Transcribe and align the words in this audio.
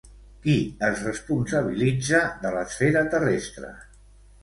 Qui 0.45 0.55
es 0.87 1.03
responsabilitza 1.09 2.25
de 2.47 2.57
l'esfera 2.59 3.07
terrestre? 3.15 3.75